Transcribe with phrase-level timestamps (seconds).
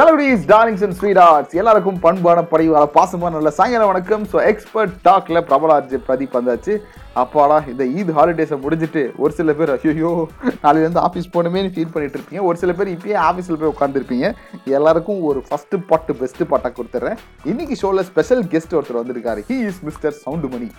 [0.00, 4.22] Celebrities darlings and sweethearts எல்லாருக்கும் பண்பான பரிவார பாசமான நல்ல சாயங்காலம் வணக்கம்.
[4.32, 6.74] ஸோ எக்ஸ்பர்ட் டாக்ல பிரபலாஜ் பிரதீப் வந்தாச்சு.
[7.22, 10.12] அப்பாடா இந்த ஈத் ஹாலிடேஸை முடிஞ்சிட்டு ஒரு சில பேர் ஐயோ
[10.64, 12.42] நாளையிலேருந்து ஆஃபீஸ் போகணுமேனு ஃபீல் பண்ணிட்டு இருப்பீங்க.
[12.50, 14.28] ஒரு சில பேர் இப்பயே ஆஃபீஸில் போய் உட்காந்துருப்பீங்க
[14.78, 17.20] எல்லாருக்கும் ஒரு ஃபஸ்ட்டு பாட்டு பெஸ்ட் பாட்டாக கொடுத்துட்றேன்
[17.52, 19.42] இன்னைக்கு ஷோவில் ஸ்பெஷல் கெஸ்ட் ஒருத்தர் வந்திருக்காரு.
[19.50, 20.70] He is mister sound Mani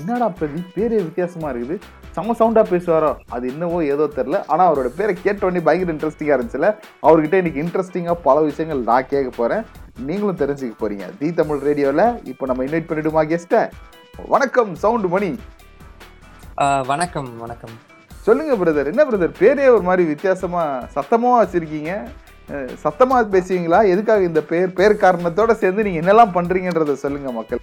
[0.00, 1.76] என்னடா பிரதீப் பேரே வித்தியாசமாக இருக்குது.
[2.14, 3.10] செம்ம சவுண்டா பேசுவாரோ?
[3.34, 6.68] அது என்னவோ ஏதோ தெரில ஆனா அவரோட பேரை கேட்டோடனே பயங்கர இன்ட்ரெஸ்டிங்கா இருந்துச்சுல.
[7.08, 9.62] அவர்கிட்ட இன்னைக்கு இன்ட்ரெஸ்டிங்கா பல விஷயங்கள் நான் கேட்க போறேன்.
[10.08, 11.06] நீங்களும் தெரிஞ்சுக்க போறீங்க.
[11.20, 13.60] தி தமிழ் ரேடியோல இப்போ நம்ம இன்வைட் பண்ணிடுமா கெஸ்ட
[14.34, 15.30] வணக்கம் சவுண்டு மணி
[16.90, 17.76] வணக்கம் வணக்கம்.
[18.26, 20.64] சொல்லுங்க பிரதர் என்ன பிரதர் பேரே ஒரு மாதிரி வித்தியாசமா
[20.96, 21.92] சத்தமா வச்சிருக்கீங்க.
[22.82, 23.78] சத்தமாக பேசுவீங்களா?
[23.92, 27.60] எதுக்காக இந்த பேர் பேர் காரணத்தோட சேர்ந்து நீங்கள் என்னெல்லாம் பண்ணுறீங்கன்றத சொல்லுங்க மக்கள்.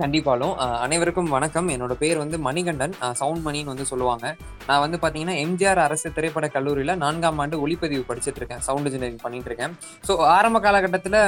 [0.00, 0.54] கண்டிப்பாலும்
[0.84, 1.68] அனைவருக்கும் வணக்கம்.
[1.74, 2.94] என்னோட பேர் வந்து மணிகண்டன்.
[3.20, 4.26] சவுண்ட் மணின்னு வந்து சொல்லுவாங்க.
[4.68, 8.62] நான் வந்து பார்த்தீங்கன்னா எம்ஜிஆர் அரசு திரைப்பட கல்லூரியில் நான்காம் ஆண்டு ஒளிப்பதிவு படிச்சுட்டு இருக்கேன்.
[8.68, 9.74] சவுண்ட் இன்ஜினியரிங் பண்ணிட்டு இருக்கேன்.
[10.08, 11.20] ஸோ ஆரம்ப காலகட்டத்தில்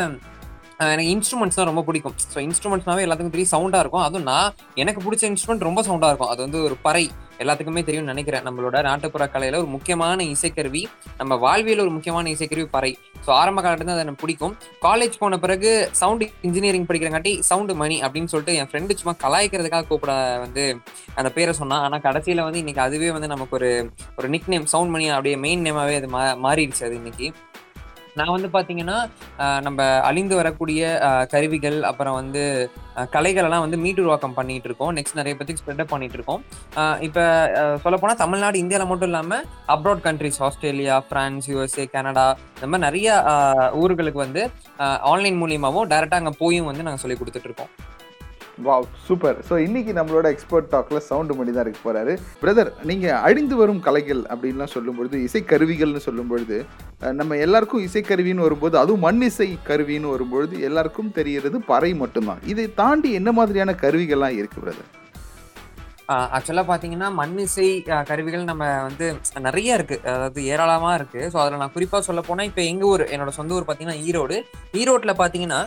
[0.80, 2.14] எனக்கு இன்ஸ்ட்ருமெண்ட்ஸ் தான் ரொம்ப பிடிக்கும்.
[2.34, 4.04] ஸோ இன்ஸ்ட்ருமெண்ட்ஸ்னாவே எல்லாத்துக்கும் தெரியும் சவுண்டாக இருக்கும்.
[4.06, 6.32] அதுவும் நான் எனக்கு பிடிச்ச இன்ஸ்ட்ருமெண்ட் ரொம்ப சவுண்டாக இருக்கும்.
[6.34, 7.04] அது வந்து ஒரு பறை.
[7.42, 8.44] எல்லாத்துக்குமே தெரியும்னு நினைக்கிறேன்.
[8.46, 10.82] நம்மளோட நாட்டுப்புற கலையில ஒரு முக்கியமான இசைக்கருவி
[11.20, 12.90] நம்ம வாழ்வியல் ஒரு முக்கியமான இசைக்கருவி பறை.
[13.24, 14.54] ஸோ ஆரம்ப காலத்துல அது எனக்கு பிடிக்கும்.
[14.86, 15.70] காலேஜ் போன பிறகு
[16.00, 20.14] சவுண்ட் இன்ஜினியரிங் படிக்கிறங்காட்டி சவுண்டு மணி அப்படின்னு சொல்லிட்டு என் ஃப்ரெண்டு சும்மா கலாய்க்கிறதுக்காக கூப்பிட
[20.44, 20.64] வந்து
[21.20, 23.72] அந்த பேரை சொன்னான் ஆனால் கடைசியில வந்து இன்னைக்கு அதுவே வந்து நமக்கு ஒரு
[24.18, 27.28] ஒரு நிக் நேம் சவுண்ட் மணி அப்படியே மெயின் நேமாவே அது மா மாறிடுச்சு அது இன்னைக்கு.
[28.16, 28.96] நான் வந்து பாத்தீங்கன்னா
[29.60, 30.80] நம்ம அழிந்து வரக்கூடிய
[31.30, 32.70] கருவிகள் அப்புறம் வந்து
[33.12, 36.42] கலைகளெல்லாம் வந்து மீட்டுருவாக்கம் பண்ணிட்டு இருக்கோம் நெக்ஸ்ட் நிறைய பத்தி ஸ்ப்ரெட் பண்ணிட்டு இருக்கோம்
[37.00, 37.24] இப்போ
[37.74, 43.24] இப்ப தமிழ்நாடு இந்தியால மட்டும் இல்லாம abroad countries Australia France USA Canada இந்த மாதிரி நிறைய
[43.74, 47.50] ஊர்களுக்கு வந்து ஆன்லைன் மூலியமாவும் டேரெக்டாக அங்கே போயும் வந்து நாங்க சொல்லி கொடுத்துட்டு
[48.62, 52.12] வா வாவ் சூப்பர் ஸோ இன்னைக்கு நம்மளோட எக்ஸ்பர்ட் டாக்ல சவுண்டு மணி தான் இருக்க போறாரு.
[52.42, 56.56] பிரதர் நீங்க அழிந்து வரும் கலைகள் அப்படின்லாம் சொல்லும்பொழுது இசைக்கருவிகள்னு சொல்லும் பொழுது
[57.20, 62.42] நம்ம எல்லாருக்கும் இசைக்கருவின்னு வரும்போது அதுவும் மண் இசை கருவின்னு வரும்பொழுது எல்லாருக்கும் தெரிகிறது பறை மட்டும்தான்.
[62.52, 64.90] இதை தாண்டி என்ன மாதிரியான கருவிகள்லாம் இருக்கு பிரதர்
[66.36, 67.66] ஆக்சுவலாக பார்த்தீங்கன்னா மண் இசை
[68.10, 69.06] கருவிகள் நம்ம வந்து
[69.46, 71.20] நிறைய இருக்குது அதாவது ஏராளமாக இருக்கு.
[71.32, 74.36] ஸோ அதில் நான் குறிப்பாக சொல்ல போனால் இப்போ எங்கள் ஊர் என்னோட சொந்த ஊர் பார்த்தீங்கன்னா ஈரோடு.
[74.80, 75.60] ஈரோட்டில் பார்த்தீங்கன்னா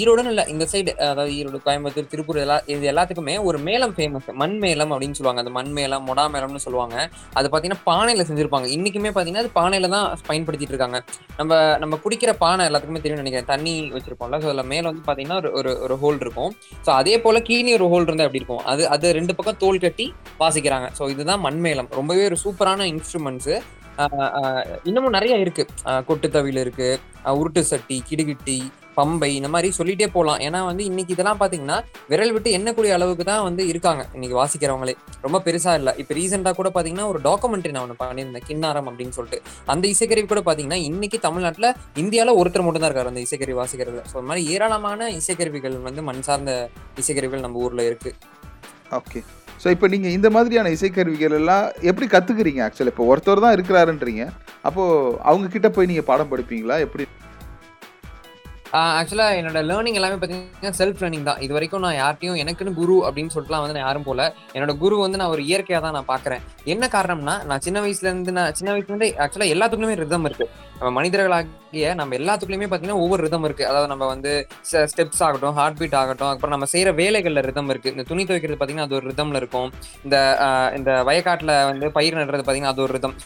[0.00, 4.56] ஈரோடுன்னு இல்லை இந்த சைடு அதாவது ஈரோடு கோயம்புத்தூர் திருப்பூர் எல்லா இது எல்லாத்துக்குமே ஒரு மேளம் ஃபேமஸ் மண்
[4.64, 5.42] மேளம் அப்படின்னு சொல்லுவாங்க.
[5.44, 6.96] அந்த மண் மேளம் மொடா மேளம்னு சொல்லுவாங்க.
[7.38, 8.68] அது பார்த்தீங்கன்னா பானையில் செஞ்சுருப்பாங்க.
[8.76, 11.00] இன்னைக்குமே பார்த்தீங்கன்னா அது பானையில தான் பயன்படுத்திட்டு இருக்காங்க.
[11.40, 11.52] நம்ம
[11.84, 13.50] நம்ம குடிக்கிற பானை எல்லாத்துக்குமே தெரியும் நினைக்கிறேன்.
[13.52, 14.38] தண்ணி வச்சிருப்போம்ல.
[14.42, 16.52] ஸோ அதில் மேலே வந்து பார்த்தீங்கன்னா ஒரு ஒரு ஹோல் இருக்கும்.
[16.86, 18.64] ஸோ அதே போல் கீழே ஒரு ஹோல் இருந்தால் எப்படி இருக்கும்?
[18.72, 20.06] அது அது ரெண்டு பக்கம் தோல் கட்டி
[20.42, 20.88] வாசிக்கிறாங்க.
[20.98, 21.90] ஸோ இதுதான் மண்மேளம்.
[22.00, 23.56] ரொம்பவே ஒரு சூப்பரான இன்ஸ்ட்ருமெண்ட்ஸு
[24.88, 25.64] இன்னமும் நிறைய இருக்கு.
[26.06, 26.88] கொட்டுத்தவியில் இருக்கு
[27.40, 28.56] உருட்டு சட்டி கிடுகிட்டி
[28.96, 31.76] பம்பை இந்த மாதிரி சொல்லிட்டே போகலாம் ஏன்னா வந்து இன்னைக்கு இதெல்லாம் பாத்தீங்கன்னா
[32.10, 34.02] விரல் விட்டு எண்ணக்கூடிய அளவுக்கு தான் வந்து இருக்காங்க.
[34.16, 34.94] இன்னைக்கு வாசிக்கிறவங்களே.
[35.24, 35.92] ரொம்ப பெருசா இல்லை.
[36.02, 38.46] இப்போ ரீசெண்டாக கூட பாத்தீங்கன்னா ஒரு டாக்குமெண்ட்ரி நான் ஒன்று பண்ணியிருந்தேன்.
[38.50, 39.40] கிண்ணாரம் அப்படின்னு சொல்லிட்டு.
[39.74, 41.70] அந்த இசைக்கருவி கூட பாத்தீங்கன்னா இன்னைக்கு தமிழ்நாட்டில்
[42.04, 46.26] இந்தியாவில் ஒருத்தர் மட்டும் தான் இருக்காரு அந்த இசைக்கருவி வாசிக்கிறது ஸோ இந்த மாதிரி ஏராளமான இசைக்கருவிகள் வந்து மண்
[46.28, 46.52] சார்ந்த
[47.04, 48.12] இசைக்கருவிகள் நம்ம ஊர்ல இருக்கு.
[49.00, 49.22] ஓகே
[49.62, 54.24] ஸோ இப்போ நீங்கள் இந்த மாதிரியான இசைக்கருவிகள் எல்லாம் எப்படி கற்றுக்குறீங்க ஆக்சுவலி இப்போ ஒருத்தர் தான் இருக்கிறாருன்றீங்க.
[54.68, 56.76] அப்போது அவங்கக்கிட்ட போய் நீங்கள் பாடம் படிப்பீங்களா?
[56.86, 57.04] எப்படி?
[58.80, 61.40] ஆக்சுவலாக என்னோட லேர்னிங் எல்லாமே பார்த்தீங்கன்னா செல்ஃப் லேர்னிங் தான்.
[61.44, 64.20] இது வரைக்கும் நான் யார்ட்டையும் எனக்குன்னு குரு அப்படின்னு சொல்லிட்டுலாம் வந்து நான் யாரும் போல.
[64.54, 66.42] என்னோட குரு வந்து நான் ஒரு இயற்கையாக தான் நான் பார்க்குறேன்
[66.74, 70.48] என்ன காரணம்னா நான் சின்ன வயசுலேருந்து நான் சின்ன வயசுலேருந்து ஆக்சுவலாக எல்லாத்துக்குமே ரிதம் இருக்கு.
[70.78, 73.64] நம்ம மனிதர்களாகிய நம்ம எல்லாத்துக்குள்ளேயுமே பார்த்தீங்கன்னா ஒவ்வொரு ரிதம் இருக்கு.
[73.70, 74.32] அதாவது நம்ம வந்து
[74.92, 77.94] ஸ்டெப்ஸ் ஆகட்டும் ஹார்ட் பீட் ஆகட்டும் அப்புறம் நம்ம செய்கிற வேலைகளில் ரிதம் இருக்கு.
[77.96, 79.70] இந்த துணி துவைக்கிறது பார்த்தீங்கன்னா அது ஒரு ரிதம்ல இருக்கும்.
[80.06, 80.16] இந்த
[80.80, 83.16] இந்த வயக்காட்டில் வந்து பயிர் நடுறது பார்த்தீங்கன்னா அது ஒரு ரிதம்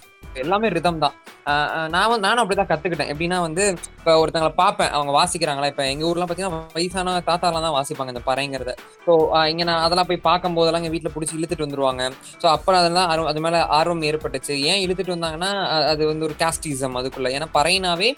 [0.43, 1.15] எல்லாமே ரிதம் தான்.
[1.51, 3.11] ஆஹ் நான் வந்து நானும் அப்படிதான் கத்துக்கிட்டேன்.
[3.13, 3.65] எப்படின்னா வந்து
[3.99, 5.69] இப்போ ஒருத்தங்களை பார்ப்பேன் அவங்க வாசிக்கிறாங்களா?
[5.73, 8.73] இப்போ எங்க ஊர்லாம் பார்த்தீங்கன்னா வயசான தாத்தாலாம் தான் வாசிப்பாங்க இந்த பறைங்கிறத.
[9.07, 9.13] ஸோ
[9.53, 12.03] இங்க நான் அதெல்லாம் போய் பார்க்கும் போதெல்லாம் எங்க வீட்டில் பிடிச்சி இழுத்துட்டு வந்துருவாங்க.
[12.43, 14.57] ஸோ அப்புறம் அதெல்லாம் ஆர்வம் அது மேல ஆர்வம் ஏற்பட்டுச்சு.
[14.73, 15.51] ஏன் இழுத்துட்டு வந்தாங்கன்னா
[15.93, 17.31] அது வந்து ஒரு காஸ்டிசம் அதுக்குள்ள.
[17.39, 18.11] ஏன்னா பறையினாவே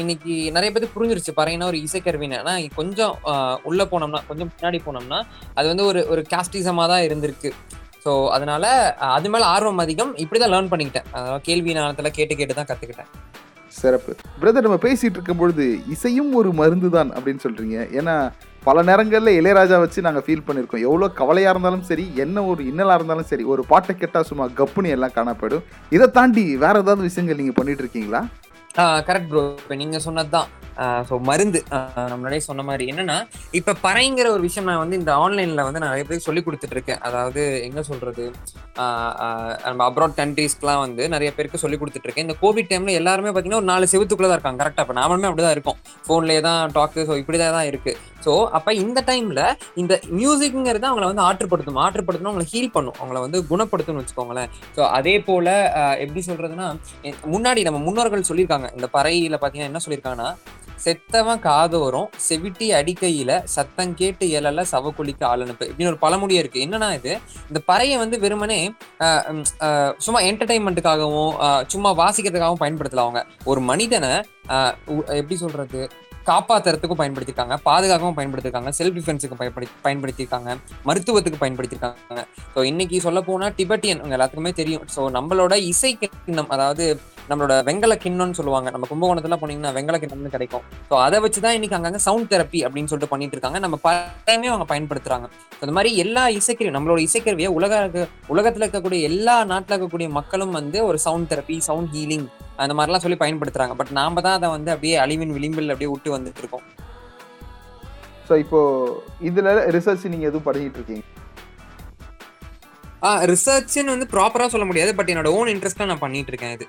[0.00, 1.32] இன்னைக்கு நிறைய பேருக்கு புரிஞ்சிருச்சு.
[1.40, 2.38] பறையினா ஒரு இசைக்கருவின்னு.
[2.42, 3.14] ஆனா கொஞ்சம்
[3.70, 5.18] உள்ள போனோம்னா கொஞ்சம் பின்னாடி போனோம்னா
[5.58, 7.50] அது வந்து ஒரு ஒரு காஸ்டிசமா தான் இருந்திருக்கு.
[8.04, 8.64] ஸோ அதனால
[9.16, 10.12] அது மேலே ஆர்வம் அதிகம்.
[10.24, 11.08] இப்படிதான் லேர்ன் பண்ணிக்கிட்டேன்.
[11.16, 13.10] அதாவது கேள்வி நாளத்தில் கேட்டு கேட்டு தான் கற்றுக்கிட்டேன்
[13.78, 14.12] சிறப்பு.
[14.42, 15.64] பிரதர் நம்ம பேசிட்டு இருக்கும் பொழுது
[15.94, 17.76] இசையும் ஒரு மருந்து தான் அப்படின்னு சொல்றீங்க.
[17.98, 18.14] ஏன்னா
[18.66, 23.28] பல நேரங்களில் இளையராஜா வச்சு நாங்கள் ஃபீல் பண்ணியிருக்கோம் எவ்வளோ கவலையாக இருந்தாலும் சரி என்ன ஒரு இன்னலாக இருந்தாலும்
[23.30, 25.64] சரி ஒரு பாட்டை கேட்டால் சும்மா கப்புனி எல்லாம் காணப்படும்.
[25.96, 28.22] இதை தாண்டி வேற ஏதாவது விஷயங்கள் நீங்கள் பண்ணிட்டு இருக்கீங்களா?
[29.08, 30.48] கரெக்ட் ப்ரோ இப்போ நீங்க சொன்னதுதான்.
[31.08, 31.60] ஸோ மருந்து.
[31.70, 32.84] நம்ம முன்னாடியே சொன்ன மாதிரி.
[32.90, 33.16] என்னன்னா
[33.58, 37.42] இப்போ பறைங்கிற ஒரு விஷயம் நான் வந்து இந்த ஆன்லைனில் வந்து நிறைய பேருக்கு சொல்லி கொடுத்துட்டு இருக்கேன் அதாவது
[37.68, 38.24] எங்கே சொல்கிறது
[39.68, 43.70] நம்ம அப்ராட் கண்ட்ரீஸ்க்குலாம் வந்து நிறைய பேருக்கு சொல்லி கொடுத்துட்டு இருக்கேன் இந்த கோவிட் டைமில் எல்லாருமே பார்த்தீங்கன்னா ஒரு
[43.72, 45.78] நாலு செவத்துக்குள்ளே தான் இருக்காங்க கரெக்டாக இப்போ நாமளுமே அப்படிதான் இருக்கும்.
[46.06, 49.42] ஃபோன்லேயே தான் டாக்கு ஸோ இப்படி தான் இருக்குது ஸோ அப்போ இந்த டைமில்
[49.82, 51.80] இந்த மியூசிக்ங்கிறது அவங்கள வந்து ஆற்றுப்படுத்தும்.
[51.84, 52.96] ஆற்றுப்படுத்தணும் அவங்களை ஹீல் பண்ணும்.
[53.00, 54.52] அவங்கள வந்து குணப்படுத்தணும்னு வச்சுக்கோங்களேன்.
[54.76, 55.54] ஸோ அதே போல்
[56.04, 56.68] எப்படி சொல்கிறதுனா
[57.34, 58.70] முன்னாடி நம்ம முன்னோர்கள் சொல்லியிருக்காங்க.
[58.78, 60.30] இந்த பறையில் பார்த்தீங்கன்னா என்ன சொல்லியிருக்காங்கன்னா
[60.84, 65.64] செத்தவன் காதோறும் செவிட்டி அடிக்கையில சத்தம் கேட்டு இயலல சவக்குழிக்கு ஆள் அனுப்பு.
[65.70, 66.64] இப்படின்னு ஒரு பழமொழியா இருக்கு.
[66.66, 67.12] என்னன்னா இது
[67.50, 68.58] இந்த பறையை வந்து வெறுமனே
[70.04, 71.32] சும்மா என்டர்டைன்மெண்ட்டுக்காகவும்
[71.72, 73.22] சும்மா வாசிக்கிறதுக்காகவும் பயன்படுத்தல அவங்க.
[73.52, 74.12] ஒரு மனிதனை
[75.20, 75.80] எப்படி சொல்றது
[76.30, 80.50] காப்பாத்துறதுக்கும் பயன்படுத்திருக்காங்க பாதுகாக்கவும் பயன்படுத்திருக்காங்க செல்ஃப் டிஃபென்ஸுக்கு பயன்படுத்தி பயன்படுத்தியிருக்காங்க
[80.88, 84.84] மருத்துவத்துக்கு பயன்படுத்தியிருக்காங்க ஸோ இன்னைக்கு சொல்ல போனா டிபெட்டியன் எல்லாத்துக்குமே தெரியும்.
[84.94, 86.84] ஸோ நம்மளோட இசை கிண்ணம் அதாவது
[87.30, 88.68] நம்மளோட வெங்கல கிண்ணம்னு சொல்லுவாங்க.
[88.74, 90.64] நம்ம கும்பகோணத்துல போனீங்கன்னா வெங்கல கிண்ணம்னு கிடைக்கும்.
[90.90, 93.60] ஸோ அதை வச்சு தான் இன்னைக்கு அங்கங்க சவுண்ட் தெரப்பி அப்படின்னு சொல்லிட்டு பண்ணிட்டு இருக்காங்க.
[93.64, 95.28] நம்ம பழையமே அவங்க பயன்படுத்துறாங்க.
[95.62, 97.82] இந்த மாதிரி எல்லா இசைக்கருவி நம்மளோட இசைக்கருவியை உலக
[98.34, 102.26] உலகத்துல இருக்கக்கூடிய எல்லா நாட்டுல இருக்கக்கூடிய மக்களும் வந்து ஒரு சவுண்ட் தெரப்பி சவுண்ட் ஹீலிங்
[102.64, 103.74] அந்த மாதிரிலாம் சொல்லி பயன்படுத்துறாங்க.
[103.80, 106.66] பட் நாம தான் அதை வந்து அப்படியே அழிவின் விளிம்பில் அப்படியே விட்டு வந்துட்டு இருக்கோம்.
[108.28, 108.60] ஸோ இப்போ
[109.28, 111.04] இதுல ரிசர்ச் நீங்க எதுவும் பண்ணிட்டு இருக்கீங்க?
[113.08, 114.92] ஆ ரிசர்ச்னு வந்து ப்ராப்பரா சொல்ல முடியாது.
[114.98, 116.66] பட் என்னோட ஓன் இன்ட்ரெஸ்ட்ல நான் பண்ணிட்டு இருக்கேன் இது.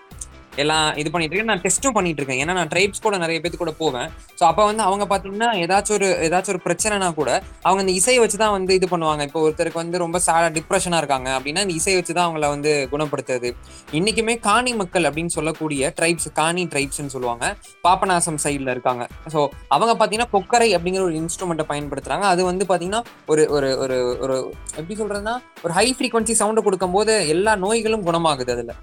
[0.64, 1.52] எல்லாம் இது பண்ணிட்டு இருக்கேன்.
[1.54, 2.42] நான் டெஸ்ட்டும் பண்ணிட்டு இருக்கேன்.
[2.44, 4.08] ஏன்னா நான் ட்ரைப்ஸ் கூட நிறைய பேத்து கூட போவேன்.
[4.40, 7.30] ஸோ அப்போ வந்து அவங்க பார்த்தீங்கன்னா ஏதாச்சும் ஒரு ஏதாச்சும் ஒரு பிரச்சனைனா கூட
[7.68, 9.24] அவங்க இந்த இசையை வச்சு தான் வந்து இது பண்ணுவாங்க.
[9.30, 13.52] இப்போ ஒருத்தருக்கு வந்து ரொம்ப சேடாக டிப்ரெஷனாக இருக்காங்க அப்படின்னா இந்த இசையை வச்சு தான் அவங்கள வந்து குணப்படுத்துறது.
[14.00, 17.46] இன்னைக்குமே காணி மக்கள் அப்படின்னு சொல்லக்கூடிய ட்ரைப்ஸ் காணி ட்ரைப்ஸ்ன்னு சொல்லுவாங்க.
[17.88, 19.04] பாபநாசம் சைடில் இருக்காங்க.
[19.34, 19.40] ஸோ
[19.76, 22.26] அவங்க பார்த்தீங்கன்னா கொக்கரை அப்படிங்கிற ஒரு இன்ஸ்ட்ருமெண்ட்டை பயன்படுத்துறாங்க.
[22.34, 23.04] அது வந்து பார்த்தீங்கன்னா
[23.34, 24.36] ஒரு ஒரு ஒரு ஒரு
[24.80, 25.36] எப்படி சொல்றதுன்னா
[25.66, 28.76] ஒரு ஹை ஃப்ரீக்வன்சி சவுண்ட் கொடுக்கும்போது எல்லா நோய்களும் குணமாகுது அதுல.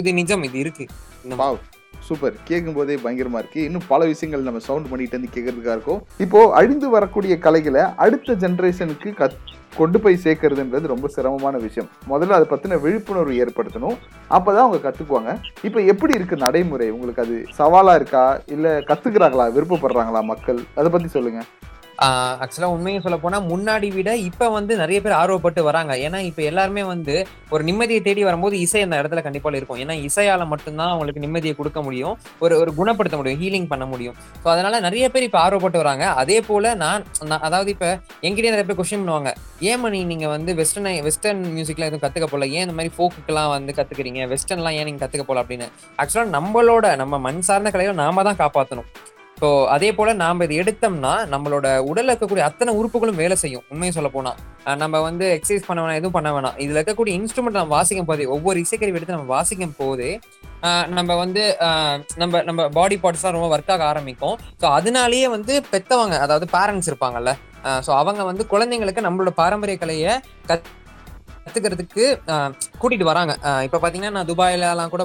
[0.00, 0.86] இது நிஜம் இது இருக்கு.
[1.28, 1.58] வாவ்
[2.00, 3.64] சூப்பர் கேட்கும் போதே பயங்கரமா இருக்கு.
[3.64, 6.06] இன்னும் பல விஷயங்கள் நம்ம சவுண்ட் பண்ணிட்டு வந்து கேட்கறதுக்கா இருக்கும்.
[6.18, 9.36] இப்போ அழிந்து வரக்கூடிய கலைகளை அடுத்த ஜென்ரேஷனுக்கு கத்
[9.76, 11.90] கொண்டு போய் சேர்க்கறதுன்றது ரொம்ப சிரமமான விஷயம்.
[12.08, 13.96] முதல்ல அதை பத்தின விழிப்புணர்வு ஏற்படுத்தணும்.
[14.30, 15.40] அப்பதான் அவங்க கத்துக்குவாங்க.
[15.62, 16.90] இப்போ எப்படி இருக்கு நடைமுறை?
[16.90, 18.40] உங்களுக்கு அது சவாலா இருக்கா?
[18.46, 19.46] இல்ல கத்துக்கிறாங்களா?
[19.52, 20.60] விருப்பப்படுறாங்களா மக்கள்?
[20.74, 21.42] அதை பத்தி சொல்லுங்க.
[22.42, 25.92] ஆக்சுவலாக உண்மையை சொல்ல போனால் முன்னாடி விட இப்போ வந்து நிறைய பேர் ஆர்வப்பட்டு வராங்க.
[26.06, 27.14] ஏன்னா இப்போ எல்லாருமே வந்து
[27.54, 29.80] ஒரு நிம்மதியை தேடி வரும்போது இசை அந்த இடத்துல கண்டிப்பாக இருக்கும்.
[29.84, 32.14] ஏன்னா இசையால் மட்டும்தான் அவங்களுக்கு நிம்மதியை கொடுக்க முடியும்.
[32.38, 34.16] ஒரு ஒரு குணப்படுத்த முடியும் ஹீலிங் பண்ண முடியும்.
[34.42, 36.06] ஸோ அதனால நிறைய பேர் இப்போ ஆர்வப்பட்டு வராங்க.
[36.22, 37.06] அதே போல் நான்
[37.48, 37.90] அதாவது இப்போ
[38.26, 39.32] எங்கிட்டே நிறைய பேர் கொஸ்டின் பண்ணுவாங்க.
[39.70, 42.46] ஏன் மணி நீங்கள் வந்து வெஸ்டர்ன் வெஸ்டர்ன் மியூசிக்லாம் எதுவும் கற்றுக்க போல?
[42.56, 45.42] ஏன் இந்த மாதிரி ஃபோக்குக்கெல்லாம் வந்து கற்றுக்கிறீங்க வெஸ்டர்ன்லாம் ஏன் நீங்கள் கற்றுக்க போல?
[45.44, 45.68] அப்படின்னு.
[46.02, 48.90] ஆக்சுவலாக நம்மளோட நம்ம மண் சார்ந்த கலையை நாம தான் காப்பாற்றணும்
[49.42, 53.64] ஸோ அதே போல நாம் இதை எடுத்தோம்னா நம்மளோட உடலில் இருக்கக்கூடிய அத்தனை உறுப்புகளும் வேலை செய்யும்.
[53.72, 56.56] உண்மையை சொல்ல போனால் நம்ம வந்து எக்ஸசைஸ் பண்ண வேணாம் எதுவும் பண்ண வேணாம்.
[56.64, 60.08] இதில் இருக்கக்கூடிய இன்ஸ்ட்ருமெண்ட் நம்ம வாசிக்கும் போதே ஒவ்வொரு இசைக்கருவி எடுத்து நம்ம வாசிக்கும் போது
[60.98, 61.44] நம்ம வந்து
[62.22, 64.36] நம்ம நம்ம பாடி பார்ட்ஸ்லாம் ரொம்ப ஒர்க் ஆக ஆரம்பிக்கும்.
[64.60, 67.32] ஸோ அதனாலேயே வந்து பெத்தவங்க அதாவது பேரண்ட்ஸ் இருப்பாங்கல்ல.
[67.86, 70.14] ஸோ அவங்க வந்து குழந்தைங்களுக்கு நம்மளோட பாரம்பரிய கலையை
[70.50, 70.70] கத்
[71.46, 72.02] கத்துக்கிறதுக்கு
[72.32, 73.32] அஹ், கூட்டிட்டு வராங்க.
[73.66, 75.04] இப்ப பாத்தீங்கன்னா நான் துபாயில எல்லாம் கூட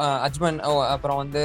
[0.00, 0.58] அஹ், அஜ்மன்
[0.92, 1.42] அப்புறம் வந்து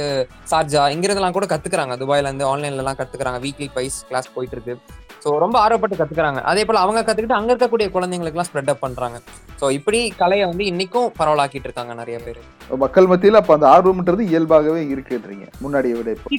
[0.50, 1.96] சார்ஜா இங்கிறதெல்லாம் கூட கத்துக்கிறாங்க.
[2.00, 3.40] துபாயில இருந்து ஆன்லைன்ல எல்லாம் கத்துக்கிறாங்க.
[3.44, 4.74] வீக்லி பைஸ் கிளாஸ் போயிட்டு இருக்கு
[5.22, 6.40] ஸோ ரொம்ப ஆர்வப்பட்டு கத்துக்கிறாங்க.
[6.44, 9.16] அதே போல அவங்க கத்துக்கிட்டு அங்க இருக்கக்கூடிய குழந்தைங்களுக்கு எல்லாம் ஸ்ப்ரெட் அப் பண்றாங்க.
[9.60, 12.38] ஸோ இப்படி கலையை வந்து இன்னைக்கும் பரவலாக்கிட்டு இருக்காங்க நிறைய பேர்.
[12.78, 15.46] மக்கள் மத்தியில் அப்ப அந்த ஆர்வம்ன்றது இயல்பாகவே இருக்குன்றீங்க.
[15.60, 16.30] முன்னாடியை விட இப்போ.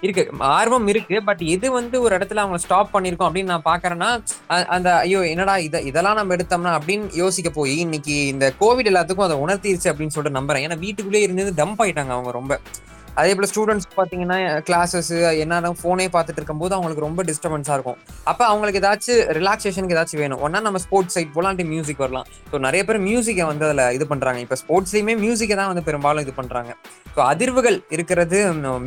[0.00, 0.24] இருக்கு.
[0.38, 1.16] ஆர்வம் இருக்கு.
[1.24, 4.10] பட் எது வந்து ஒரு இடத்துல அவங்க ஸ்டாப் பண்ணிருக்கோம் அப்படின்னு நான் பாக்குறேன்னா
[4.76, 9.38] அந்த ஐயோ என்னடா இதை இதெல்லாம் நம்ம எடுத்தோம்னா அப்படின்னு யோசிக்க போய் இன்னைக்கு இந்த கோவிட் எல்லாத்துக்கும் அதை
[9.44, 10.64] உணர்த்திருச்சு அப்படின்னு சொல்லிட்டு நம்புறேன்.
[10.66, 12.60] ஏன்னா வீட்டுக்குள்ளேயே இருந்து டம்ப் ஆயிட்டாங்க அவங்க ரொம்ப.
[13.18, 14.36] அதே போல் ஸ்டூடெண்ட்ஸ் பார்த்தீங்கன்னா
[14.68, 15.10] கிளாஸஸ்
[15.44, 17.98] என்ன ஃபோனே பார்த்துட்டு இருக்கும்போது அவங்களுக்கு ரொம்ப டிஸ்டர்பன்ஸாக இருக்கும்.
[18.30, 20.40] அப்போ அவங்களுக்கு ஏதாச்சும் ரிலாக்ஸேஷனுக்கு ஏதாச்சும் வேணும்.
[20.46, 22.26] ஒன்னா நம்ம ஸ்போர்ட்ஸ் சைட் போலாம் மியூசிக் வரலாம்.
[22.50, 26.34] ஸோ நிறைய பேர் மியூசிக்கை வந்து அதில் இது பண்ணுறாங்க இப்போ ஸ்போர்ட்ஸ்லையுமே மியூசிக்கை தான் வந்து பெரும்பாலும் இது
[26.40, 26.72] பண்ணுறாங்க
[27.14, 28.38] ஸோ அதிர்வுகள் இருக்கிறது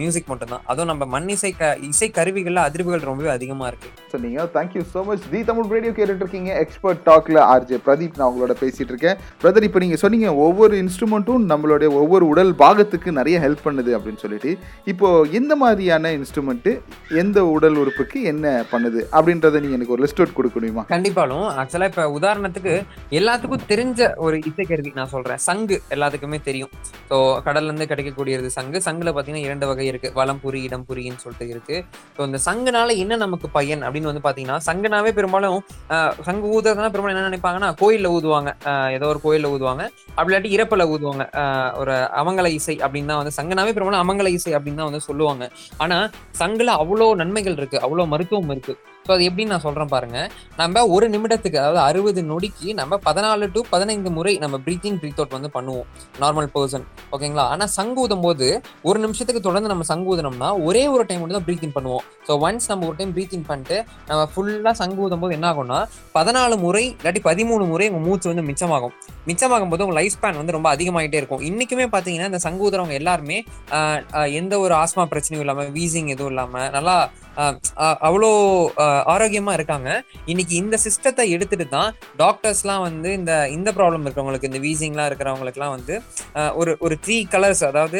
[0.02, 0.64] மியூசிக் மட்டும்தான்.
[0.72, 3.90] அதுவும் நம்ம மண் இசை க இசை கருவிகளில் அதிர்வுகள் ரொம்பவே அதிகமா இருக்கு.
[4.14, 8.56] சொன்னீங்க thank you so much the Tamil radio கேட்டுட்டு இருக்கீங்க எக்ஸ்பர்ட் டாக்ல ஆர்ஜே பிரதீப் நான் உங்களோட
[8.64, 13.92] பேசிட்டு இருக்கேன் பிரதர் இப்போ நீங்கள் சொன்னீங்க ஒவ்வொரு இன்ஸ்ட்ருமெண்ட்டும் நம்மளுடைய ஒவ்வொரு உடல் பாகத்துக்கு நிறைய ஹெல்ப் பண்ணுது
[13.98, 14.13] அப்படின்னு.
[14.18, 14.52] சொல்லிட்டு
[14.88, 16.72] இப்போ எந்த மாதிரியான இன்ஸ்ட்ருமெண்ட்டு
[17.18, 18.42] எந்த உடல் உறுப்புக்கு என்ன
[18.72, 20.84] பண்ணுது அப்படின்றத நீங்க எனக்கு ஒரு லிஸ்ட் அவுட் கொடுக்க முடியுமா?
[20.90, 22.74] கண்டிப்பாலும் ஆக்சுவலா இப்ப உதாரணத்துக்கு
[23.12, 25.42] எல்லாத்துக்கும் தெரிஞ்ச ஒரு இசைக்கருவி நான் சொல்றேன்.
[25.48, 26.72] சங்கு எல்லாத்துக்குமே தெரியும்.
[27.10, 28.78] ஸோ கடல்ல இருந்து கிடைக்கக்கூடியது சங்கு.
[28.88, 30.12] சங்குல பாத்தீங்கன்னா இரண்டு வகை இருக்கு.
[30.18, 31.78] வளம்புரி இடம்புரின்னு சொல்லிட்டு இருக்கு.
[32.18, 32.72] ஸோ இந்த சங்குனால
[33.04, 35.58] என்ன நமக்கு பயன் அப்படின்னு வந்து பாத்தீங்கன்னா சங்குனாவே பெரும்பாலும்
[35.96, 38.50] ஆஹ், சங்கு ஊதுறதுனா பெரும்பாலும் என்ன நினைப்பாங்கன்னா கோயில்ல ஊதுவாங்க.
[38.96, 39.84] ஏதோ ஒரு கோயில்ல ஊதுவாங்க.
[40.14, 41.24] அப்படி இல்லாட்டி இறப்பில் ஊதுவாங்க.
[41.82, 45.44] ஒரு அவங்கள இசை அப்படின்னு தான் வந்து சங்குனாவே பெரும்பாலும் அமங்கல இசை அப்படின்னு தான் வந்து சொல்லுவாங்க.
[45.78, 46.00] ஆனா
[46.40, 48.76] சங்குல அவ்வளோ நன்மைகள் இருக்கு அவ்வளோ மருத்துவம் இருக்கு.
[49.06, 50.18] ஸோ அது எப்படின்னு நான் சொல்கிறேன் பாருங்க.
[50.60, 55.36] நம்ம ஒரு நிமிடத்துக்கு அதாவது அறுபது நொடிக்கு நம்ம பதினாலு டு பதினைந்து முறை நம்ம ப்ரீத்திங் ப்ரீத் அவுட்
[55.38, 55.88] வந்து பண்ணுவோம்.
[56.22, 58.48] நார்மல் பர்சன் ஓகேங்களா ஆனால் சங்கு ஊதும் போது
[58.90, 62.06] ஒரு நிமிஷத்துக்கு தொடர்ந்து நம்ம சங்கு ஊதுனோம்னா ஒரே ஒரு டைம் மட்டும் தான் ப்ரீத்திங் பண்ணுவோம்.
[62.28, 63.78] ஸோ ஒன்ஸ் நம்ம ஒரு டைம் ப்ரீத்திங் பண்ணிட்டு
[64.12, 65.80] நம்ம ஃபுல்லாக சங்கு ஊதும் போது என்ன ஆகும்னா
[66.18, 68.96] பதினாலு முறை இல்லாட்டி பதிமூணு முறை உங்கள் மூச்சு வந்து மிச்சமாகும்.
[69.32, 71.44] மிச்சமாகும் போது உங்கள் லைஃப் ஸ்பேன் வந்து ரொம்ப அதிகமாகிட்டே இருக்கும்.
[71.50, 73.40] இன்றைக்குமே பார்த்தீங்கன்னா இந்த சங்கு எல்லாருமே
[74.40, 76.96] எந்த ஒரு ஆஸ்மா பிரச்சனையும் இல்லாமல் வீசிங் எதுவும் இல்லாமல் நல்லா
[78.08, 78.32] அவ்வளோ
[79.14, 79.90] ஆரோக்கியமா இருக்காங்க.
[80.32, 81.90] இன்னைக்கு இந்த சிஸ்டத்தை எடுத்துட்டு தான்
[82.24, 85.96] டாக்டர்ஸ்லாம் வந்து இந்த இந்த ப்ராப்ளம் இருக்கிறவங்களுக்கு இந்த வீசிங்லாம் இருக்கிறவங்களுக்குலாம் வந்து
[86.62, 88.00] ஒரு ஒரு த்ரீ கலர்ஸ் அதாவது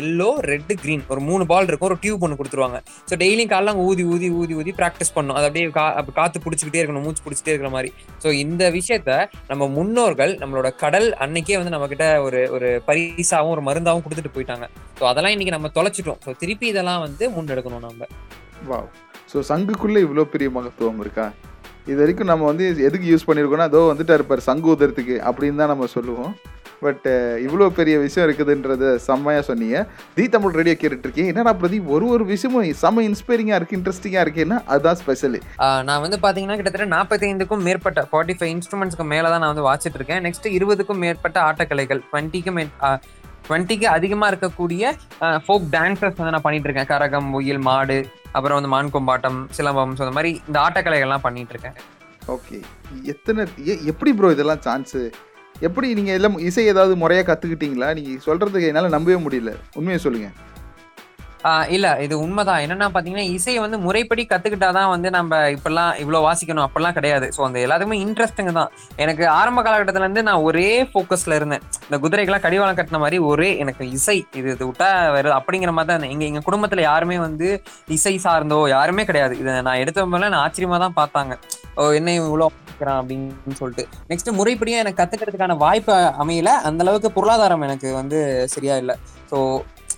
[0.00, 1.90] எல்லோ ரெட் கிரீன் ஒரு மூணு பால் இருக்கும்.
[1.90, 2.80] ஒரு டியூப் ஒன்று கொடுத்துருவாங்க.
[3.10, 5.36] ஸோ டெய்லியும் காலைல ஊதி ஊதி ஊதி ஊதி ப்ராக்டிஸ் பண்ணும்.
[5.38, 5.86] அது அப்படியே கா
[6.18, 7.90] காற்று காத்து பிடிச்சிக்கிட்டே இருக்கணும் மூச்சு பிடிச்சிட்டே இருக்கிற மாதிரி.
[8.22, 9.10] ஸோ இந்த விஷயத்த
[9.50, 14.66] நம்ம முன்னோர்கள் நம்மளோட கடல் அன்னைக்கே வந்து நம்ம கிட்ட ஒரு ஒரு பரிசாவும் ஒரு மருந்தாவும் கொடுத்துட்டு போயிட்டாங்க.
[14.98, 16.20] ஸோ அதெல்லாம் இன்னைக்கு நம்ம தொலைச்சிட்டோம்.
[16.26, 18.08] ஸோ திருப்பி இதெல்லாம் வந்து முன்னெடுக்கணும் நம்ம.
[18.70, 18.80] வா
[19.32, 21.26] ஸோ சங்குக்குள்ளே இவ்வளோ பெரிய மகத்துவம் இருக்கா?
[21.90, 25.88] இது வரைக்கும் நம்ம வந்து எதுக்கு யூஸ் பண்ணியிருக்கோம்னா அதோ வந்துட்டார் இருப்பார் சங்கு ஊதுறதுக்கு அப்படின்னு தான் நம்ம
[25.96, 26.32] சொல்லுவோம்.
[26.84, 27.06] பட்
[27.44, 29.78] இவ்வளோ பெரிய விஷயம் இருக்குதுன்றத செம்மையாக சொன்னீங்க.
[30.16, 34.98] தி தமிழ் ரேடியோ கேட்டுட்டுருக்கேன் என்னடா பிரதீப் ஒரு ஒரு விஷயமும் செம்ம இன்ஸ்பைரிங்காக இருக்குது இன்ட்ரெஸ்டிங்காக இருக்குன்னா அதுதான்
[35.00, 35.40] ஸ்பெஷலு
[35.88, 40.22] நான் வந்து பார்த்தீங்கன்னா கிட்டத்தட்ட நாற்பத்தைந்துக்கும் மேற்பட்ட ஃபார்ட்டி ஃபைவ் இன்ஸ்ட்ருமெண்ட்ஸ்க்கு மேலே தான் நான் வந்து வாசிட்டு இருக்கேன்
[40.26, 42.60] நெக்ஸ்ட் இருபதுக்கும் மேற்பட்ட ஆட்டக்கலைகள் டுவெண்ட்டிக்கும்
[43.48, 44.82] டுவெண்ட்டிக்கு அதிகமாக இருக்கக்கூடிய
[45.44, 47.98] ஃபோக் டான்சர்ஸ் வந்து நான் பண்ணிட்டு இருக்கேன் கரகம் ஒயில் மாடு
[48.32, 51.76] அப்புறம் வந்து மான்கொம்பாட்டம் சிலம்பம் ஸோ இந்த மாதிரி இந்த ஆட்டக்கலைகள்லாம் பண்ணிட்டு இருக்கேன்
[52.34, 52.58] ஓகே.
[53.12, 53.42] எத்தனை
[53.92, 55.02] எப்படி ப்ரோ இதெல்லாம் சான்ஸு
[55.66, 59.52] எப்படி நீங்கள் எல்லாம் இசை ஏதாவது முறையாக கற்றுக்கிட்டீங்களா நீங்கள் சொல்கிறதுக்கு என்னால் நம்பவே முடியல.
[59.78, 60.34] உண்மையை சொல்லுங்கள்
[61.76, 62.60] இல்ல இது உண்மைதான்.
[62.64, 66.64] என்னன்னா பாத்தீங்கன்னா இசையை வந்து முறைப்படி கத்துக்கிட்டாதான் வந்து நம்ம இப்பெல்லாம் இவ்வளவு வாசிக்கணும்.
[66.66, 67.26] அப்பெல்லாம் கிடையாது.
[67.36, 68.70] ஸோ அந்த எல்லாத்துக்குமே இன்ட்ரெஸ்டிங் தான்.
[69.04, 71.64] எனக்கு ஆரம்ப காலகட்டத்துல இருந்து நான் ஒரே ஃபோக்கஸ்ல இருந்தேன்.
[71.86, 76.10] இந்த குதிரைக்கெல்லாம் கடிவாளம் கட்டின மாதிரி ஒரே எனக்கு இசை இது இது விட்டா வேற அப்படிங்கிற மாதிரி தான்
[76.14, 77.48] எங்க எங்க குடும்பத்துல யாருமே வந்து
[77.98, 79.38] இசை சார்ந்தோ யாருமே கிடையாது.
[79.42, 81.34] இதை நான் எடுத்த நான் ஆச்சரியமா தான் பார்த்தாங்க.
[81.76, 82.48] ஓ என்ன இவ்வளோ
[82.80, 83.84] அப்படின்னு சொல்லிட்டு.
[84.10, 86.50] நெக்ஸ்ட் முறைப்படியா எனக்கு கத்துக்கிறதுக்கான வாய்ப்பு அமையல.
[86.68, 88.18] அந்த அளவுக்கு பொருளாதாரம் எனக்கு வந்து
[88.54, 88.96] சரியா இல்லை.
[89.30, 89.38] ஸோ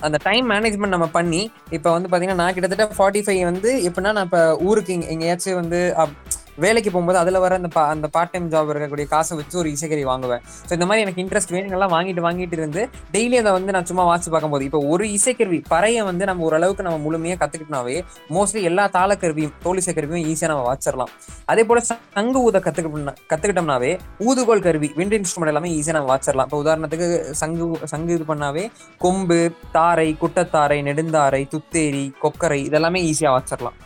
[0.01, 4.25] அந்த டைம் மேனேஜ்மெண்ட் நம்ம பண்ணி இப்போ வந்து பார்த்தீங்கன்னா நான் கிட்டத்தட்ட ஃபார்ட்டி ஃபைவ் வந்து எப்படின்னா நான்
[4.25, 6.17] இப்போ ஊருக்கு எங்கேயாச்சும் வந்து அப்-
[6.65, 10.05] வேலைக்கு போகும்போது அதில் வர அந்த பா அந்த பார்ட் டைம் ஜாப் இருக்கக்கூடிய காசை வச்சு ஒரு இசைக்கறி
[10.11, 10.43] வாங்குவேன்.
[10.69, 12.83] ஸோ இந்த மாதிரி எனக்கு இன்ட்ரெஸ்ட் வேணுங்கெல்லாம் வாங்கிட்டு வாங்கிட்டு இருந்து
[13.15, 17.01] டெய்லி அதை வந்து நான் சும்மா வாசிச்சு பார்க்கும்போது இப்போ ஒரு இசைக்கருவி பறையை வந்து நம்ம ஓரளவுக்கு நம்ம
[17.07, 17.97] முழுமையாக கற்றுக்கிட்டோம்னாவே
[18.37, 21.13] மோஸ்ட்லி எல்லா தாளக்கருவியும் தோல் இசைக்கருவியும் ஈஸியாக நம்ம வாச்சிடலாம்
[21.53, 23.93] அதே போல் சங்கு ஊத கற்றுக்கிட்டோம்னா கற்றுக்கிட்டோம்னாவே
[24.29, 27.09] ஊதுகோல் கருவி விண்ட் இன்ஸ்ட்ருமெண்ட் எல்லாமே ஈஸியாக நம்ம வாச்சிடலாம் இப்போ உதாரணத்துக்கு
[27.43, 28.65] சங்கு சங்கு இது பண்ணாவே
[29.01, 29.41] கொம்பு
[29.77, 33.79] தாரை குட்டத்தாரை நெடுந்தாரை துத்தேரி கொக்கரை இதெல்லாமே ஈஸியாக வாச்சிடலாம்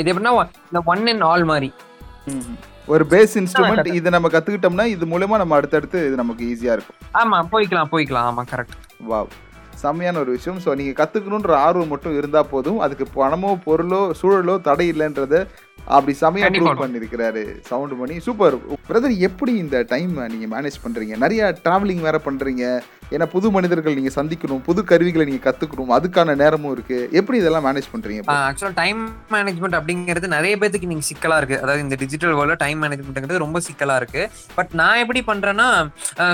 [0.00, 0.32] இது எப்படின்னா
[0.68, 1.68] இந்த ஒன் அண்ட் ஆல் மாதிரி.
[2.94, 6.98] ஒரு பேஸ் இன்ஸ்ட்ருமெண்ட் இதை நம்ம கற்றுக்கிட்டோம்னா இது மூலமா நம்ம அடுத்தடுத்து இது நமக்கு ஈஸியாக இருக்கும்.
[7.20, 8.28] ஆமா போய்க்கலாம் போய்க்கலாம்.
[8.30, 8.76] ஆமா கரெக்ட்
[9.10, 9.30] வாவ்
[9.82, 10.58] செம்மையான ஒரு விஷயம்.
[10.64, 12.80] ஸோ நீங்கள் கற்றுக்கணுன்ற ஆர்வம் மட்டும் இருந்தால் போதும்.
[12.84, 15.36] அதுக்கு பணமோ பொருளோ சூழலோ தடை இல்லைன்றத
[15.96, 16.48] அப்படி செமையா.
[16.56, 18.56] ப்ரூவ் பண்ணியிருக்கிறாரு சவுண்ட் பண்ணி சூப்பர்
[18.88, 22.64] பிரதர் எப்படி இந்த டைம் நீங்கள் மேனேஜ் பண்ணுறீங்க நிறைய ட்ராவலிங் வேற பண்ணுறீங்க
[23.14, 27.88] ஏன்னா புது மனிதர்கள் நீங்கள் சந்திக்கணும் புது கருவிகளை நீங்கள் கற்றுக்கணும் அதுக்கான நேரமும் இருக்குது எப்படி இதெல்லாம் மேனேஜ்
[27.94, 29.00] பண்ணுறீங்க ஆக்சுவலா டைம்
[29.34, 31.58] மேனேஜ்மெண்ட் அப்படிங்கிறது நிறைய பேத்துக்கு நீங்க சிக்கலா இருக்கு.
[31.62, 34.22] அதாவது இந்த டிஜிட்டல் வேர்ல்ட்ல டைம் மேனேஜ்மெண்ட்ங்கிறது ரொம்ப சிக்கலா இருக்கு.
[34.58, 35.68] பட் நான் எப்படி பண்றேன்னா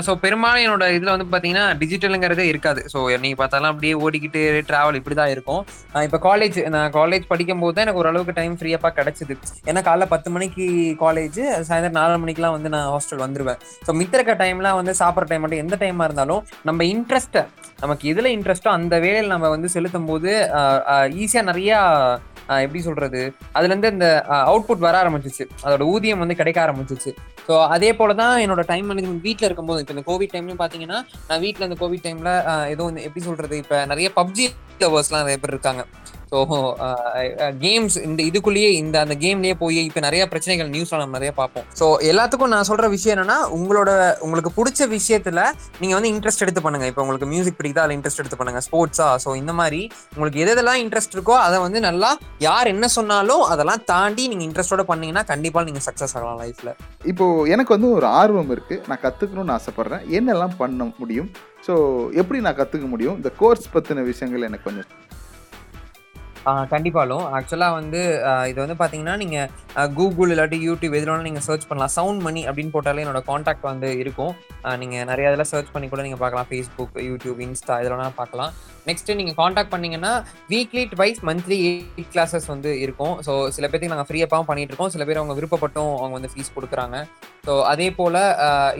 [0.07, 2.83] ஸோ பெரும்பாலும் என்னோட இதுல வந்து பாத்தீங்கன்னா டிஜிட்டலுங்கிறதே இருக்காது.
[2.95, 5.63] ஸோ நீங்க பார்த்தாலும் அப்படியே ஓடிக்கிட்டு டிராவல் இப்படிதான் இருக்கும்.
[6.05, 9.33] இப்போ இப்ப காலேஜ் நான் காலேஜ் படிக்கும் போது தான் எனக்கு ஓரளவுக்கு டைம் ஃப்ரீயாக கிடைச்சது.
[9.69, 10.65] ஏன்னா காலைல பத்து மணிக்கு
[11.01, 13.59] காலேஜ் சாயந்தரம் நாலு மணிக்கெல்லாம் வந்து நான் ஹாஸ்டல் வந்துருவேன்.
[13.87, 17.43] ஸோ மித்த இருக்க டைம்லாம் வந்து சாப்பிட்ற டைம் மட்டும் எந்த டைமா இருந்தாலும் நம்ம இன்ட்ரெஸ்ட்டை
[17.81, 20.31] நமக்கு எதில் இன்ட்ரெஸ்ட்டோ அந்த வேலையில் நம்ம வந்து செலுத்தும் போது
[21.23, 21.77] ஈஸியாக நிறையா
[22.65, 23.21] எப்படி சொல்கிறது
[23.57, 24.07] அதுலேருந்து இந்த
[24.49, 25.45] அவுட்புட் வர ஆரம்பிச்சிச்சு.
[25.65, 27.11] அதோட ஊதியம் வந்து கிடைக்க ஆரம்பிச்சிச்சு.
[27.47, 31.43] ஸோ அதே போல தான் என்னோட டைம் மேனேஜ்மெண்ட் வீட்டில் இருக்கும்போது இப்போ இந்த கோவிட் டைம்லையும் பார்த்தீங்கன்னா நான்
[31.45, 32.33] வீட்டில் இந்த கோவிட் டைமில்
[32.73, 34.47] ஏதோ வந்து எப்படி சொல்கிறது இப்போ நிறைய பப்ஜி
[34.83, 35.83] லவர்ஸ்லாம் நிறைய பேர் இருக்காங்க.
[36.31, 36.37] ஸோ
[37.63, 41.31] கேம்ஸ் uh, uh, இந்த இதுக்குள்ளேயே இந்த அந்த கேம்லயே போய் இப்போ நிறைய பிரச்சனைகள் நியூஸ்ல நம்ம நிறைய
[41.37, 41.65] பார்ப்போம்.
[41.79, 43.91] ஸோ எல்லாத்துக்கும் நான் சொல்ற விஷயம் என்னன்னா உங்களோட
[44.25, 45.41] உங்களுக்கு பிடிச்ச விஷயத்துல
[45.81, 46.87] நீங்க வந்து இன்ட்ரெஸ்ட் எடுத்து பண்ணுங்க.
[46.91, 48.61] இப்போ உங்களுக்கு மியூசிக் பிடிக்குதா அதில் இன்ட்ரெஸ்ட் எடுத்து பண்ணுங்க.
[48.67, 49.81] ஸ்போர்ட்ஸா ஸோ இந்த மாதிரி
[50.15, 52.11] உங்களுக்கு எது எதெல்லாம் இன்ட்ரெஸ்ட் இருக்கோ அதை வந்து நல்லா
[52.47, 56.73] யார் என்ன சொன்னாலும் அதெல்லாம் தாண்டி நீங்க இன்ட்ரெஸ்டோட பண்ணீங்கன்னா கண்டிப்பா நீங்க சக்சஸ் ஆகலாம் லைஃப்ல
[57.13, 60.05] இப்போ எனக்கு வந்து ஒரு ஆர்வம் இருக்குது நான் கத்துக்கணும்னு ஆசைப்பட்றேன்.
[60.19, 61.29] என்னெல்லாம் பண்ண முடியும்?
[61.67, 61.73] ஸோ
[62.21, 63.17] எப்படி நான் கற்றுக்க முடியும்?
[63.21, 64.89] இந்த கோர்ஸ் பற்றின விஷயங்கள் எனக்கு கொஞ்சம்
[66.73, 68.01] கண்டிப்பாலும் ஆக்சுவலாக வந்து
[68.49, 71.93] இது வந்து பார்த்தீங்கன்னா நீங்கள் கூகுள் இல்லாட்டி யூடியூப் எதுல நீங்கள் சர்ச் பண்ணலாம்.
[71.97, 74.33] சவுண்ட் மணி அப்படின்னு போட்டாலே என்னோட காண்டாக்ட் வந்து இருக்கும்.
[74.81, 78.53] நீங்கள் நிறைய இதில் சர்ச் பண்ணி கூட நீங்கள் பார்க்கலாம் ஃபேஸ்புக் யூடியூப் இன்ஸ்டா இதெல்லாம் பார்க்கலாம்
[78.89, 80.13] நெக்ஸ்ட் நீங்கள் காண்டாக்ட் பண்ணீங்கன்னா
[80.53, 83.15] weekly twice monthly eight classes வந்து இருக்கும்.
[83.27, 84.93] ஸோ சில பேருக்கு நாங்கள் ஃப்ரீயப்பாகவும் பண்ணிட்டு இருக்கோம்.
[84.95, 86.97] சில பேர் அவங்க விருப்பப்பட்டும் அவங்க வந்து ஃபீஸ் கொடுக்குறாங்க.
[87.47, 88.19] ஸோ அதே போல்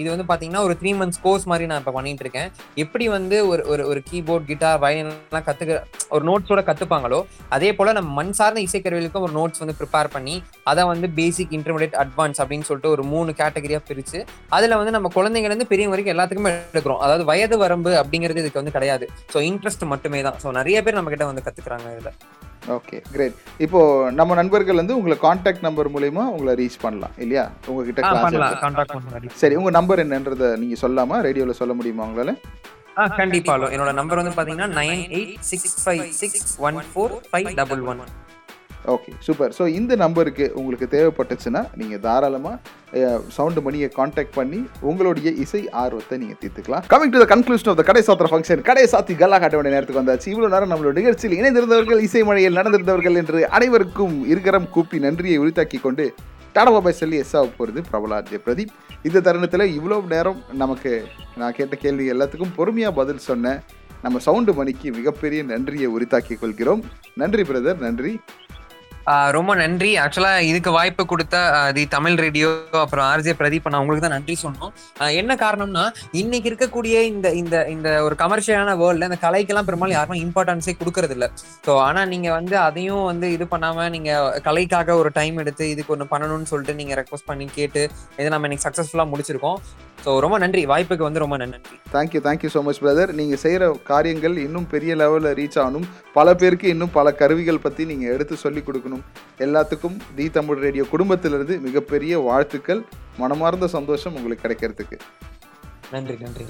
[0.01, 2.49] இது வந்து பார்த்தீங்கன்னா ஒரு த்ரீ மந்த்ஸ் கோர்ஸ் மாதிரி நான் இப்போ பண்ணிட்டு இருக்கேன்
[2.83, 5.81] எப்படி வந்து ஒரு ஒரு ஒரு கீபோர்ட் கிட்டார் வயலின்லாம் கற்றுக்க
[6.15, 7.19] ஒரு நோட்ஸோட கற்றுப்பாங்களோ
[7.57, 10.35] அதே போல் நம்ம மண் சார்ந்த இசைக்கருவிகளுக்கும் ஒரு நோட்ஸ் வந்து ப்ரிப்பேர் பண்ணி
[10.71, 14.19] அதை வந்து பேசிக் இன்டர்மீடியட் அட்வான்ஸ் அப்படின்னு சொல்லிட்டு ஒரு மூணு கேட்டகரியாக பிரித்து
[14.57, 17.01] அதில் வந்து நம்ம குழந்தைங்கலேருந்து பெரியவங்க வரைக்கும் எல்லாத்துக்குமே எடுக்கிறோம்.
[17.05, 19.07] அதாவது வயது வரம்பு அப்படிங்கிறது இதுக்கு வந்து கிடையாது.
[19.33, 20.37] ஸோ இன்ட்ரெஸ்ட் மட்டுமே தான்.
[20.43, 22.13] ஸோ நிறைய பேர் நம்மக்கிட்ட வந்து கற்றுக்குறாங்க இதில்.
[22.75, 23.79] ஓகே கிரேட் இப்போ
[24.11, 27.43] நம்ம நண்பர்கள் வந்து உங்களை காண்டாக்ட் நம்பர் மூலயமா உங்களை ரீச் பண்ணலாம் இல்லையா?
[27.69, 32.33] உங்ககிட்ட கிளாஸ் சரி உங்க நம்பர் என்னன்றதை நீங்க சொல்லாம ரேடியோல சொல்ல முடியுமா உங்களால?
[32.97, 37.83] ஆ கண்டிப்பா என்னோட நம்பர் வந்து பாத்தீங்கன்னா nine eight six five six one four five double
[37.91, 38.01] one.
[38.93, 42.57] Okay super so இந்த நம்பருக்கு உங்களுக்கு தேவைப்பட்டுச்சுன்னா நீங்கள் தாராளமாக
[43.35, 46.85] சவுண்டு மணியை காண்டாக்ட் பண்ணி உங்களுடைய இசை ஆர்வத்தை நீங்கள் தீர்த்துக்கலாம்.
[46.93, 50.01] Coming to the conclusion of the கடை சாத்திர ஃபங்க்ஷன் கடை சாத்தி கல்லா காட்ட வேண்டிய நேரத்துக்கு
[50.01, 50.27] வந்தாச்சு.
[50.33, 56.07] இவ்வளோ நேரம் நம்மளோட நிகழ்ச்சியில் இணைந்திருந்தவர்கள் இசை மழையில் நடந்திருந்தவர்கள் என்று அனைவருக்கும் இருக்கரம் கூப்பி நன்றியை உரித்தாக்கி கொண்டு
[56.55, 58.71] டாடா பாபாய் சொல்லி எஸ் ஆக போகிறது பிரபலாஜ் பிரதீப்.
[59.07, 60.91] இந்த தருணத்தில் இவ்வளோ நேரம் நமக்கு
[61.41, 63.55] நான் கேட்ட கேள்வி எல்லாத்துக்கும் பொறுமையாக பதில் சொன்ன
[64.05, 66.81] நம்ம சவுண்டு மணிக்கு மிகப்பெரிய நன்றியை உரித்தாக்கிக் கொள்கிறோம்.
[67.21, 68.13] நன்றி பிரதர் நன்றி.
[69.37, 69.89] ரொம்ப நன்றி.
[70.03, 71.35] ஆக்சுவலா இதுக்கு வாய்ப்பு கொடுத்த
[71.75, 72.49] தி தமிழ் ரேடியோ
[72.81, 74.71] அப்புறம் ஆர்ஜே பிரதீப் நான் உங்களுக்கு தான் நன்றி சொன்னோம்.
[75.21, 75.85] என்ன காரணம்னா
[76.21, 81.27] இன்னைக்கு இருக்கக்கூடிய இந்த இந்த இந்த ஒரு கமர்ஷியலான வேர்ல்ட்ல இந்த கலைக்கெல்லாம் பெரும்பாலும் யாருமே இம்பார்ட்டன்ஸே கொடுக்கறது இல்ல
[81.67, 84.11] ஸோ ஆனா நீங்க வந்து அதையும் வந்து இது பண்ணாம நீங்க
[84.49, 87.83] கலைக்காக ஒரு டைம் எடுத்து இதுக்கு ஒன்று பண்ணணும்னு சொல்லிட்டு நீங்க ரெக்வஸ்ட் பண்ணி கேட்டு
[88.19, 89.59] இதை நம்ம இன்னைக்கு சக்ஸஸ்ஃபுல்லாக முடிச்சிருக்கோம்.
[90.05, 90.61] ஸோ ரொம்ப நன்றி.
[90.71, 91.59] வாய்ப்புக்கு வந்து ரொம்ப நன்றி.
[91.95, 95.87] Thank you thank you so much brother நீங்கள் செய்கிற காரியங்கள் இன்னும் பெரிய லெவலில் ரீச் ஆகணும்.
[96.17, 98.96] பல பேருக்கு இன்னும் பல கருவிகள் பற்றி நீங்கள் எடுத்து சொல்லிக் கொடுக்கணும்.
[99.37, 102.85] எல்லாத்துக்கும் தி தமிழ் ரேடியோ குடும்பத்திலிருந்து மிகப்பெரிய வாழ்த்துக்கள்
[103.17, 104.99] மனமார்ந்த சந்தோஷம் உங்களுக்கு கிடைக்கிறதுக்கு.
[105.91, 106.45] நன்றி நன்றி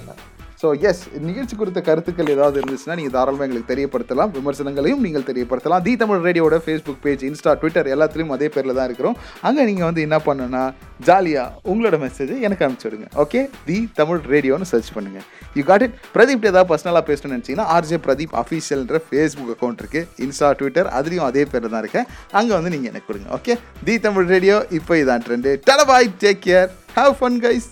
[0.61, 4.31] ஸோ எஸ் நிகழ்ச்சி குறித்த கருத்துக்கள் ஏதாவது இருந்துச்சுன்னா நீங்கள் தாராளமாக எங்களுக்கு தெரியப்படுத்தலாம்.
[4.37, 5.83] விமர்சனங்களையும் நீங்கள் தெரியப்படுத்தலாம்.
[5.87, 9.17] தி தமிழ் ரேடியோட ஃபேஸ்புக் பேஜ் இன்ஸ்டா ட்விட்டர் எல்லாத்துலேயும் அதே பேரில் தான் இருக்கிறோம்.
[9.47, 10.63] அங்கே நீங்கள் வந்து என்ன பண்ணணும்னா
[11.09, 13.09] ஜாலியாக உங்களோட மெசேஜ் எனக்கு அனுப்பிச்சு விடுங்க.
[13.23, 15.25] ஓகே தி தமிழ் ரேடியோன்னு சர்ச் பண்ணுங்கள்
[15.59, 20.49] யூ காட் இட் பிரதீப் ஏதாவது பர்சனலாக பேசணும்னு நினச்சிங்கன்னா ஆர்ஜே பிரதீப் அஃபீஷியல்ன்ற ஃபேஸ்புக் அக்கௌண்ட் இருக்குது இன்ஸ்டா
[20.61, 22.07] ட்விட்டர் அதுலேயும் அதே பேரில் தான் இருக்கேன்
[22.39, 23.29] அங்கே வந்து நீங்கள் எனக்கு கொடுங்க.
[23.39, 23.55] ஓகே
[23.89, 27.69] தி தமிழ் ரேடியோ இப்போ இதான் trend டலபாய் take care have fun guys